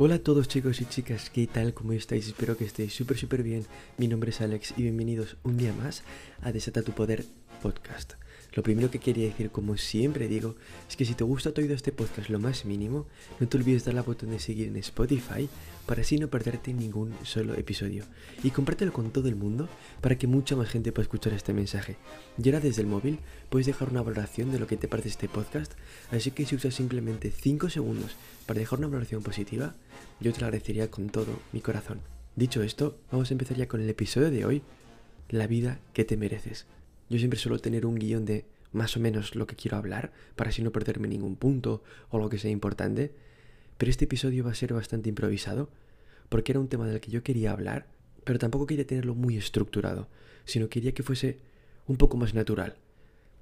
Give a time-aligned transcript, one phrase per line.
[0.00, 1.74] Hola a todos chicos y chicas, ¿qué tal?
[1.74, 2.28] ¿Cómo estáis?
[2.28, 3.66] Espero que estéis súper súper bien.
[3.96, 6.04] Mi nombre es Alex y bienvenidos un día más
[6.40, 7.24] a Desata tu Poder
[7.60, 8.14] Podcast.
[8.54, 10.56] Lo primero que quería decir, como siempre digo,
[10.88, 13.06] es que si te gusta todo este podcast lo más mínimo,
[13.38, 15.48] no te olvides dar la botón de seguir en Spotify
[15.86, 18.04] para así no perderte ningún solo episodio.
[18.42, 19.68] Y compártelo con todo el mundo
[20.00, 21.96] para que mucha más gente pueda escuchar este mensaje.
[22.42, 25.28] Y ahora desde el móvil puedes dejar una valoración de lo que te parece este
[25.28, 25.74] podcast,
[26.10, 29.74] así que si usas simplemente 5 segundos para dejar una valoración positiva,
[30.20, 32.00] yo te lo agradecería con todo mi corazón.
[32.34, 34.62] Dicho esto, vamos a empezar ya con el episodio de hoy,
[35.28, 36.66] la vida que te mereces.
[37.08, 40.50] Yo siempre suelo tener un guion de más o menos lo que quiero hablar, para
[40.50, 43.12] así no perderme ningún punto o lo que sea importante,
[43.78, 45.70] pero este episodio va a ser bastante improvisado,
[46.28, 47.86] porque era un tema del que yo quería hablar,
[48.24, 50.08] pero tampoco quería tenerlo muy estructurado,
[50.44, 51.38] sino quería que fuese
[51.86, 52.76] un poco más natural.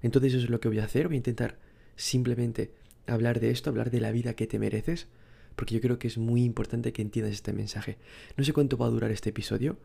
[0.02, 1.58] Entonces eso es lo que voy a hacer, voy a intentar
[1.96, 2.70] simplemente
[3.06, 5.08] hablar de esto, hablar de la vida que te mereces,
[5.56, 7.96] porque yo creo que es muy importante que entiendas este mensaje.
[8.36, 9.78] No sé cuánto va a durar este episodio,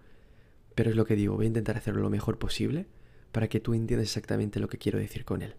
[0.76, 2.86] pero es lo que digo, voy a intentar hacerlo lo mejor posible
[3.32, 5.56] para que tú entiendas exactamente lo que quiero decir con él.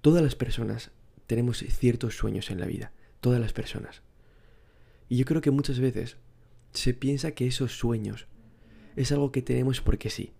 [0.00, 0.90] Todas las personas
[1.26, 4.02] tenemos ciertos sueños en la vida, todas las personas.
[5.08, 6.16] Y yo creo que muchas veces
[6.72, 8.26] se piensa que esos sueños
[8.96, 10.32] es algo que tenemos porque sí,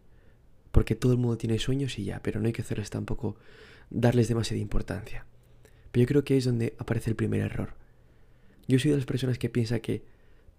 [0.72, 3.36] porque todo el mundo tiene sueños y ya, pero no hay que hacerles tampoco
[3.90, 5.26] darles demasiada importancia.
[5.90, 7.74] Pero yo creo que es donde aparece el primer error.
[8.66, 10.04] Yo soy de las personas que piensa que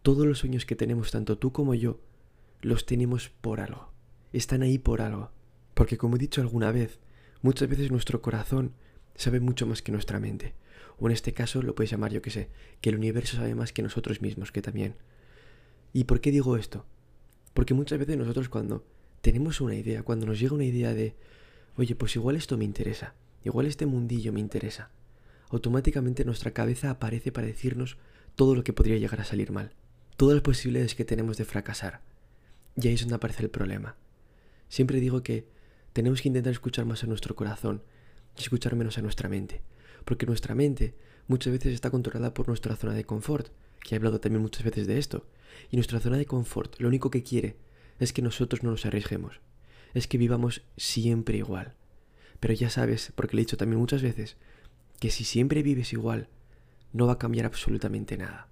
[0.04, 2.00] todos los sueños que tenemos, tanto tú como yo,
[2.62, 3.93] los tenemos por algo
[4.40, 5.32] están ahí por algo.
[5.74, 7.00] Porque como he dicho alguna vez,
[7.42, 8.74] muchas veces nuestro corazón
[9.16, 10.54] sabe mucho más que nuestra mente.
[11.00, 12.50] O en este caso lo puedes llamar, yo que sé,
[12.82, 14.96] que el universo sabe más que nosotros mismos, que también.
[15.92, 16.86] ¿Y por qué digo esto?
[17.54, 18.86] Porque muchas veces nosotros cuando
[19.22, 21.16] tenemos una idea, cuando nos llega una idea de,
[21.78, 24.90] oye, pues igual esto me interesa, igual este mundillo me interesa,
[25.50, 27.98] automáticamente nuestra cabeza aparece para decirnos
[28.36, 29.74] todo lo que podría llegar a salir mal,
[30.18, 32.02] todas las posibilidades que tenemos de fracasar.
[32.76, 33.96] Y ahí es donde aparece el problema.
[34.74, 35.46] Siempre digo que
[35.94, 37.84] tenemos que intentar escuchar más a nuestro corazón
[38.36, 39.62] y escuchar menos a nuestra mente,
[40.04, 40.96] porque nuestra mente
[41.28, 43.50] muchas veces está controlada por nuestra zona de confort,
[43.84, 45.28] que he hablado también muchas veces de esto,
[45.70, 47.56] y nuestra zona de confort lo único que quiere
[48.00, 49.42] es que nosotros no nos arriesguemos,
[49.94, 51.76] es que vivamos siempre igual.
[52.40, 54.38] Pero ya sabes, porque le he dicho también muchas veces,
[55.00, 56.30] que si siempre vives igual,
[56.94, 58.48] no va a cambiar absolutamente nada.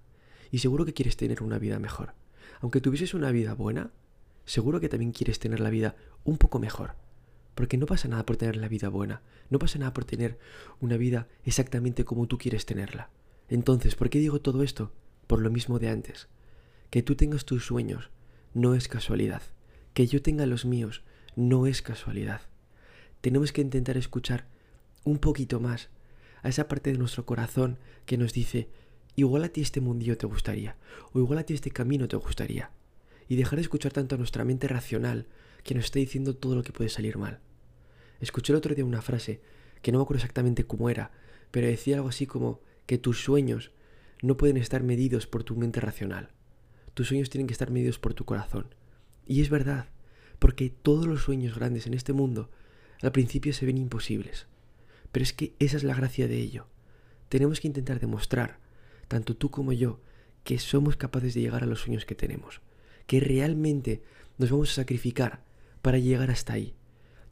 [0.51, 2.13] Y seguro que quieres tener una vida mejor.
[2.59, 3.89] Aunque tuvieses una vida buena,
[4.45, 6.95] seguro que también quieres tener la vida un poco mejor.
[7.55, 10.37] Porque no pasa nada por tener la vida buena, no pasa nada por tener
[10.79, 13.09] una vida exactamente como tú quieres tenerla.
[13.49, 14.91] Entonces, ¿por qué digo todo esto?
[15.27, 16.27] Por lo mismo de antes.
[16.89, 18.09] Que tú tengas tus sueños
[18.53, 19.41] no es casualidad.
[19.93, 21.03] Que yo tenga los míos
[21.35, 22.41] no es casualidad.
[23.19, 24.47] Tenemos que intentar escuchar
[25.03, 25.89] un poquito más
[26.43, 28.69] a esa parte de nuestro corazón que nos dice,
[29.15, 30.75] igual a ti este mundillo te gustaría,
[31.13, 32.71] o igual a ti este camino te gustaría
[33.31, 35.25] y dejar de escuchar tanto a nuestra mente racional
[35.63, 37.39] que nos está diciendo todo lo que puede salir mal.
[38.19, 39.39] Escuché el otro día una frase
[39.81, 41.11] que no me acuerdo exactamente cómo era,
[41.49, 43.71] pero decía algo así como que tus sueños
[44.21, 46.31] no pueden estar medidos por tu mente racional.
[46.93, 48.75] Tus sueños tienen que estar medidos por tu corazón.
[49.25, 49.87] Y es verdad,
[50.37, 52.49] porque todos los sueños grandes en este mundo
[53.01, 54.47] al principio se ven imposibles.
[55.13, 56.67] Pero es que esa es la gracia de ello.
[57.29, 58.59] Tenemos que intentar demostrar,
[59.07, 60.01] tanto tú como yo,
[60.43, 62.59] que somos capaces de llegar a los sueños que tenemos
[63.07, 64.01] que realmente
[64.37, 65.43] nos vamos a sacrificar
[65.81, 66.75] para llegar hasta ahí.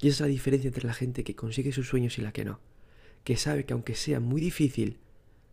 [0.02, 2.46] Y esa es la diferencia entre la gente que consigue sus sueños y la que
[2.46, 2.60] no.
[3.24, 5.00] Que sabe que aunque sea muy difícil,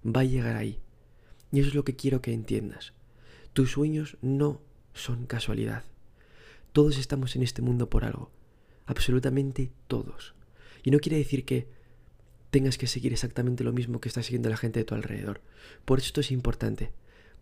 [0.04, 0.80] va a llegar ahí.
[1.52, 2.92] Y eso es lo que quiero que entiendas.
[3.52, 4.60] Tus sueños no
[4.94, 5.84] son casualidad.
[6.72, 8.30] Todos estamos en este mundo por algo.
[8.86, 10.34] Absolutamente todos.
[10.84, 11.66] Y no quiere decir que
[12.50, 15.40] tengas que seguir exactamente lo mismo que está siguiendo la gente de tu alrededor.
[15.84, 16.92] Por eso esto es importante.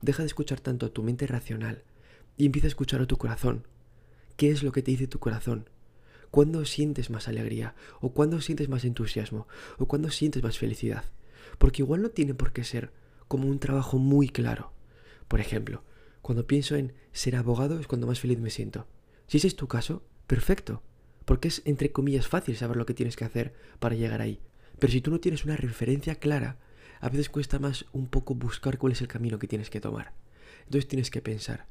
[0.01, 1.83] Deja de escuchar tanto a tu mente racional
[2.37, 3.67] y empieza a escuchar a tu corazón.
[4.37, 5.69] ¿Qué es lo que te dice tu corazón?
[6.31, 7.75] ¿Cuándo sientes más alegría?
[8.01, 9.47] ¿O cuándo sientes más entusiasmo?
[9.79, 11.05] ¿O cuándo sientes más felicidad?
[11.59, 12.93] Porque igual no tiene por qué ser
[13.29, 14.73] como un trabajo muy claro.
[15.29, 15.85] Por ejemplo,
[16.23, 18.89] cuando pienso en ser abogado es cuando más feliz me siento.
[19.29, 20.83] Si ese es tu caso, perfecto.
[21.25, 24.41] Porque es entre comillas fácil saber lo que tienes que hacer para llegar ahí.
[24.79, 26.59] Pero si tú no tienes una referencia clara,
[27.01, 30.15] a veces cuesta más un poco buscar cuál es el camino que tienes que tomar.
[30.65, 31.67] Entonces tienes que pensar,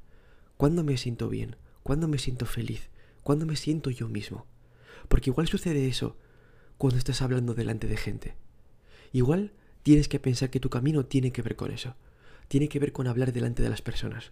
[0.57, 1.55] ¿Cuándo me siento bien?
[1.81, 2.89] ¿Cuándo me siento feliz?
[3.23, 4.45] ¿Cuándo me siento yo mismo?
[5.07, 6.17] Porque igual sucede eso
[6.77, 8.35] cuando estás hablando delante de gente.
[9.11, 9.53] Igual
[9.83, 11.95] tienes que pensar que tu camino tiene que ver con eso.
[12.47, 14.31] Tiene que ver con hablar delante de las personas.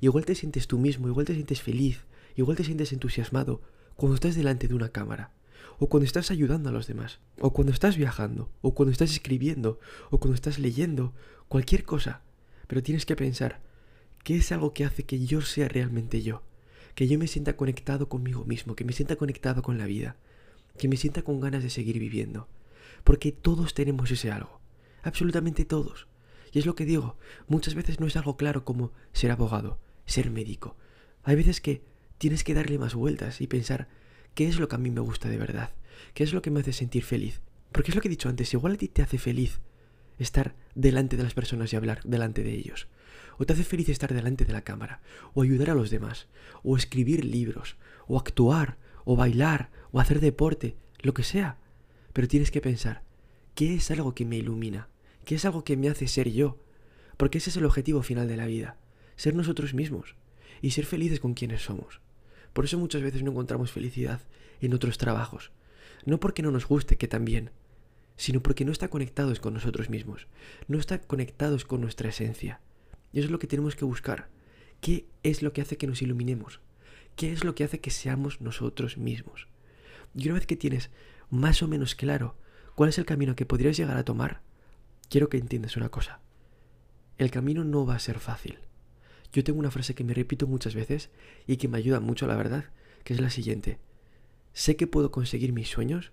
[0.00, 2.04] Igual te sientes tú mismo, igual te sientes feliz,
[2.34, 3.62] igual te sientes entusiasmado
[3.96, 5.32] cuando estás delante de una cámara,
[5.78, 9.80] o cuando estás ayudando a los demás, o cuando estás viajando, o cuando estás escribiendo,
[10.10, 11.14] o cuando estás leyendo,
[11.48, 12.22] cualquier cosa.
[12.66, 13.60] Pero tienes que pensar,
[14.24, 16.42] ¿qué es algo que hace que yo sea realmente yo?
[16.94, 20.16] Que yo me sienta conectado conmigo mismo, que me sienta conectado con la vida,
[20.78, 22.48] que me sienta con ganas de seguir viviendo.
[23.04, 24.60] Porque todos tenemos ese algo,
[25.02, 26.08] absolutamente todos.
[26.52, 27.16] Y es lo que digo,
[27.46, 30.76] muchas veces no es algo claro como ser abogado, ser médico.
[31.22, 31.82] Hay veces que
[32.16, 33.88] tienes que darle más vueltas y pensar,
[34.34, 35.72] ¿qué es lo que a mí me gusta de verdad?
[36.14, 37.42] ¿Qué es lo que me hace sentir feliz?
[37.72, 39.60] Porque es lo que he dicho antes, igual a ti te hace feliz
[40.18, 42.88] estar delante de las personas y hablar delante de ellos.
[43.38, 45.00] O te hace feliz estar delante de la cámara,
[45.34, 46.26] o ayudar a los demás,
[46.62, 47.76] o escribir libros,
[48.06, 51.58] o actuar, o bailar, o hacer deporte, lo que sea.
[52.12, 53.02] Pero tienes que pensar,
[53.54, 54.88] ¿qué es algo que me ilumina?
[55.24, 56.58] ¿Qué es algo que me hace ser yo?
[57.16, 58.76] Porque ese es el objetivo final de la vida,
[59.16, 60.16] ser nosotros mismos
[60.62, 62.00] y ser felices con quienes somos.
[62.52, 64.20] Por eso muchas veces no encontramos felicidad
[64.60, 65.52] en otros trabajos.
[66.04, 67.50] No porque no nos guste, que también,
[68.16, 70.26] sino porque no está conectados con nosotros mismos,
[70.66, 72.60] no está conectados con nuestra esencia.
[73.18, 74.28] Eso es lo que tenemos que buscar.
[74.80, 76.60] ¿Qué es lo que hace que nos iluminemos?
[77.16, 79.48] ¿Qué es lo que hace que seamos nosotros mismos?
[80.14, 80.90] Y una vez que tienes
[81.28, 82.36] más o menos claro
[82.76, 84.40] cuál es el camino que podrías llegar a tomar,
[85.10, 86.20] quiero que entiendas una cosa.
[87.16, 88.60] El camino no va a ser fácil.
[89.32, 91.10] Yo tengo una frase que me repito muchas veces
[91.48, 92.66] y que me ayuda mucho, la verdad,
[93.02, 93.80] que es la siguiente.
[94.52, 96.12] Sé que puedo conseguir mis sueños,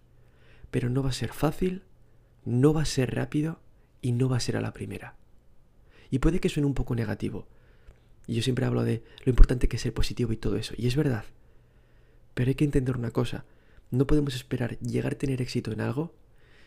[0.72, 1.84] pero no va a ser fácil,
[2.46, 3.60] no va a ser rápido
[4.02, 5.16] y no va a ser a la primera.
[6.10, 7.48] Y puede que suene un poco negativo.
[8.28, 10.88] Y yo siempre hablo de lo importante que es ser positivo y todo eso, y
[10.88, 11.25] es verdad.
[12.34, 13.46] Pero hay que entender una cosa,
[13.92, 16.13] no podemos esperar llegar a tener éxito en algo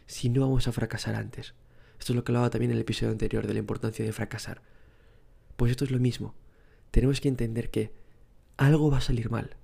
[0.06, 1.54] si no vamos a fracasar antes.
[1.98, 4.62] Esto es lo que hablaba también en el episodio anterior de la importancia de fracasar.
[5.56, 6.34] Pues esto es lo mismo.
[6.90, 7.92] Tenemos que entender que
[8.56, 9.56] algo va a salir mal.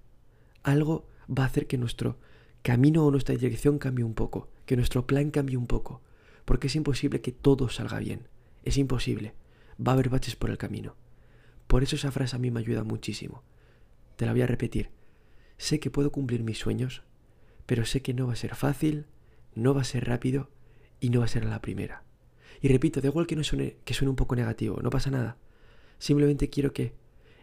[0.62, 2.19] Algo va a hacer que nuestro
[2.62, 6.03] camino o nuestra dirección cambie un poco, que nuestro plan cambie un poco,
[6.44, 8.29] porque es imposible que todo salga bien.
[8.65, 9.35] Es imposible.
[9.81, 10.97] Va a haber baches por el camino.
[11.67, 13.43] Por eso esa frase a mí me ayuda muchísimo.
[14.17, 14.91] Te la voy a repetir.
[15.56, 17.03] Sé que puedo cumplir mis sueños,
[17.67, 19.06] pero sé que no va a ser fácil,
[19.55, 20.50] no va a ser rápido
[21.00, 22.03] y no va a ser la primera.
[22.61, 25.37] Y repito, da igual que, no suene, que suene un poco negativo, no pasa nada.
[25.99, 26.93] Simplemente quiero que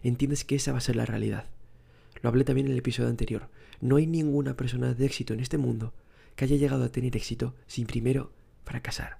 [0.03, 1.49] entiendas que esa va a ser la realidad.
[2.21, 3.49] Lo hablé también en el episodio anterior.
[3.79, 5.93] No hay ninguna persona de éxito en este mundo
[6.35, 8.31] que haya llegado a tener éxito sin primero
[8.63, 9.17] fracasar.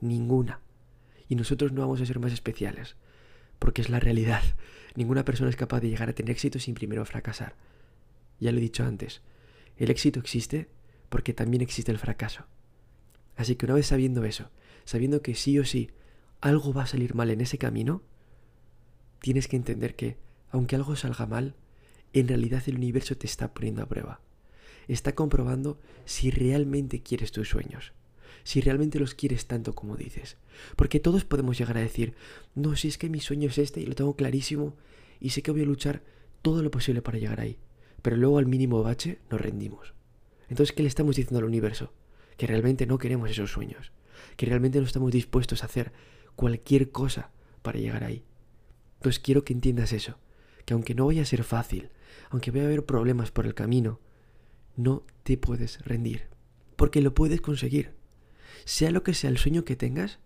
[0.00, 0.60] Ninguna.
[1.28, 2.96] Y nosotros no vamos a ser más especiales,
[3.58, 4.42] porque es la realidad.
[4.94, 7.54] Ninguna persona es capaz de llegar a tener éxito sin primero fracasar.
[8.40, 9.22] Ya lo he dicho antes,
[9.76, 10.68] el éxito existe
[11.08, 12.44] porque también existe el fracaso.
[13.36, 14.50] Así que una vez sabiendo eso,
[14.84, 15.90] sabiendo que sí o sí
[16.40, 18.02] algo va a salir mal en ese camino,
[19.20, 20.16] tienes que entender que,
[20.50, 21.54] aunque algo salga mal,
[22.12, 24.20] en realidad el universo te está poniendo a prueba.
[24.86, 27.92] Está comprobando si realmente quieres tus sueños,
[28.48, 30.38] si realmente los quieres tanto como dices.
[30.74, 32.14] Porque todos podemos llegar a decir,
[32.54, 34.74] no, si es que mi sueño es este y lo tengo clarísimo
[35.20, 36.02] y sé que voy a luchar
[36.40, 37.58] todo lo posible para llegar ahí.
[38.00, 39.92] Pero luego al mínimo bache nos rendimos.
[40.48, 41.92] Entonces, ¿qué le estamos diciendo al universo?
[42.38, 43.92] Que realmente no queremos esos sueños,
[44.38, 45.92] que realmente no estamos dispuestos a hacer
[46.34, 47.30] cualquier cosa
[47.60, 48.24] para llegar ahí.
[48.94, 50.16] Entonces quiero que entiendas eso,
[50.64, 51.90] que aunque no vaya a ser fácil,
[52.30, 54.00] aunque vaya a haber problemas por el camino,
[54.74, 56.28] no te puedes rendir,
[56.76, 57.97] porque lo puedes conseguir.
[58.64, 60.18] Sea lo que sea el sueño que tengas,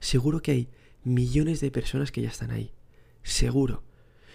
[0.00, 0.68] seguro que hay
[1.04, 2.72] millones de personas que ya están ahí.
[3.22, 3.82] Seguro.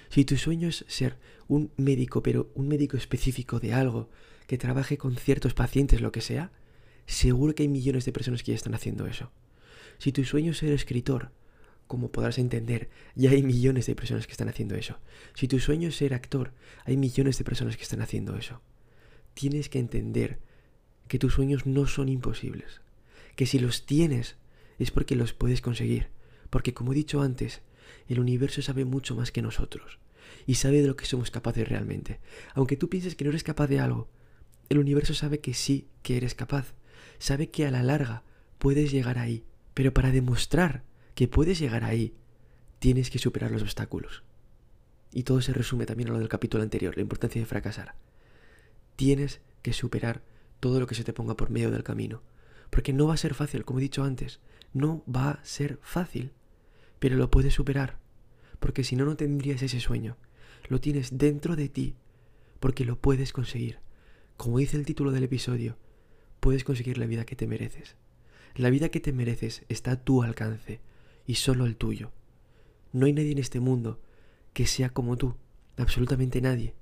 [0.10, 1.18] Si tu sueño es ser
[1.48, 4.10] un médico, pero un médico específico de algo,
[4.48, 6.52] que trabaje con ciertos pacientes, lo que sea,
[7.06, 9.32] seguro que hay millones de personas que ya están haciendo eso.
[10.00, 11.32] Si tu sueño es ser escritor,
[11.86, 15.00] como podrás entender, ya hay millones de personas que están haciendo eso.
[15.34, 16.54] Si tu sueño es ser actor,
[16.86, 18.62] hay millones de personas que están haciendo eso.
[19.34, 20.40] Tienes que entender
[21.08, 22.82] que tus sueños no son imposibles,
[23.40, 24.36] que si los tienes
[24.80, 26.10] es porque los puedes conseguir,
[26.50, 27.62] porque como he dicho antes,
[28.10, 29.98] el universo sabe mucho más que nosotros
[30.46, 32.20] y sabe de lo que somos capaces realmente.
[32.54, 34.10] Aunque tú pienses que no eres capaz de algo,
[34.68, 36.74] el universo sabe que sí, que eres capaz,
[37.18, 38.24] sabe que a la larga
[38.58, 40.84] puedes llegar ahí, pero para demostrar
[41.16, 42.14] que puedes llegar ahí,
[42.80, 44.24] tienes que superar los obstáculos.
[45.14, 47.96] Y todo se resume también a lo del capítulo anterior, la importancia de fracasar.
[48.98, 50.24] Tienes que superar
[50.60, 52.22] todo lo que se te ponga por medio del camino.
[52.70, 54.40] Porque no va a ser fácil, como he dicho antes,
[54.74, 56.32] no va a ser fácil.
[57.00, 57.98] Pero lo puedes superar.
[58.60, 60.18] Porque si no, no tendrías ese sueño.
[60.68, 61.96] Lo tienes dentro de ti.
[62.60, 63.80] Porque lo puedes conseguir.
[64.38, 65.78] Como dice el título del episodio,
[66.40, 67.96] puedes conseguir la vida que te mereces.
[68.56, 70.80] La vida que te mereces está a tu alcance
[71.26, 72.12] y solo el tuyo.
[72.92, 74.02] No hay nadie en este mundo
[74.54, 75.36] que sea como tú,
[75.78, 76.74] absolutamente nadie.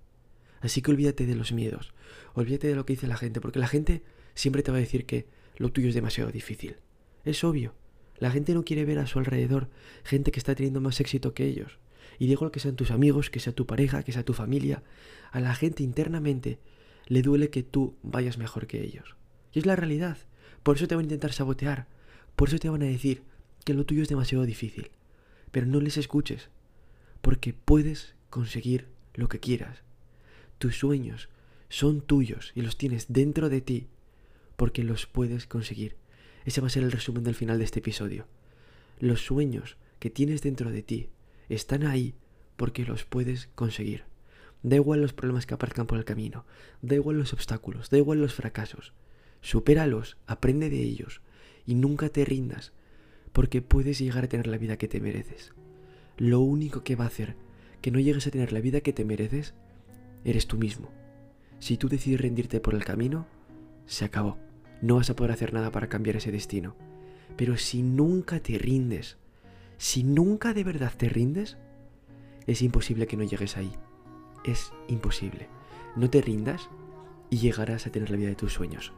[0.62, 1.94] Así que olvídate de los miedos,
[2.34, 4.04] olvídate de lo que dice la gente, porque la gente
[4.34, 5.28] siempre te va a decir que
[5.58, 6.78] lo tuyo es demasiado difícil.
[7.26, 7.74] Es obvio,
[8.20, 9.70] La gente no quiere ver a su alrededor
[10.04, 11.78] gente que está teniendo más éxito que ellos.
[12.18, 14.82] Y digo que sean tus amigos, que sea tu pareja, que sea tu familia.
[15.32, 16.60] A la gente internamente
[17.06, 19.16] le duele que tú vayas mejor que ellos.
[19.54, 20.18] Y es la realidad.
[20.64, 21.88] Por eso te van a intentar sabotear.
[22.36, 23.24] Por eso te van a decir
[23.66, 24.90] que lo tuyo es demasiado difícil.
[25.52, 26.50] Pero no les escuches.
[27.22, 29.84] Porque puedes conseguir lo que quieras.
[30.58, 31.30] Tus sueños
[31.70, 33.88] son tuyos y los tienes dentro de ti
[34.58, 35.96] porque los puedes conseguir.
[36.44, 38.28] Ese va a ser el resumen del final de este episodio.
[39.00, 41.10] Los sueños que tienes dentro de ti
[41.48, 42.16] están ahí
[42.58, 44.04] porque los puedes conseguir.
[44.64, 46.46] Da igual los problemas que aparezcan por el camino,
[46.82, 48.94] da igual los obstáculos, da igual los fracasos.
[49.42, 51.22] Supéralos, aprende de ellos
[51.66, 52.74] y nunca te rindas,
[53.34, 55.54] porque puedes llegar a tener la vida que te mereces.
[56.18, 57.36] Lo único que va a hacer
[57.82, 59.54] que no llegues a tener la vida que te mereces
[60.26, 60.92] eres tú mismo.
[61.60, 63.28] Si tú decides rendirte por el camino,
[63.86, 64.47] se acabó
[64.82, 66.76] no vas a poder hacer nada para cambiar ese destino.
[67.36, 69.18] Pero si nunca te rindes,
[69.78, 71.58] si nunca de verdad te rindes,
[72.46, 73.74] es imposible que no llegues ahí.
[74.44, 75.50] Es imposible.
[75.96, 76.70] No te rindas
[77.30, 78.94] y llegarás a tener la vida de tus sueños.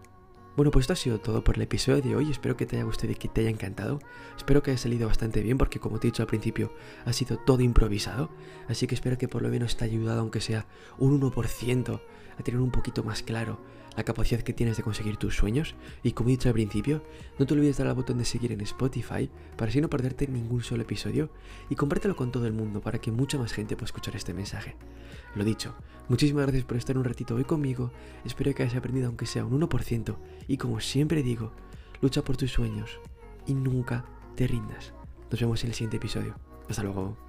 [0.56, 2.30] Bueno, pues esto ha sido todo por el episodio de hoy.
[2.30, 4.00] Espero que te haya gustado y que te haya encantado.
[4.36, 6.74] Espero que haya salido bastante bien porque como te he dicho al principio,
[7.06, 8.30] ha sido todo improvisado.
[8.68, 10.68] Así que espero que por lo menos te haya ayudado, aunque sea
[10.98, 12.02] un 1%,
[12.38, 13.60] a tener un poquito más claro
[14.00, 15.76] la capacidad que tienes de conseguir tus sueños.
[16.04, 17.04] Y como he dicho al principio,
[17.38, 20.26] no te olvides de dar al botón de seguir en Spotify para así no perderte
[20.26, 21.30] ningún solo episodio.
[21.70, 24.78] Y compártelo con todo el mundo para que mucha más gente pueda escuchar este mensaje.
[25.36, 25.76] Lo dicho,
[26.08, 27.92] muchísimas gracias por estar un ratito hoy conmigo.
[28.24, 30.16] Espero que hayas aprendido aunque sea un 1%.
[30.48, 31.52] Y como siempre digo,
[32.02, 33.02] lucha por tus sueños
[33.48, 34.06] y nunca
[34.38, 34.94] te rindas.
[35.30, 36.36] Nos vemos en el siguiente episodio.
[36.70, 37.29] Hasta luego.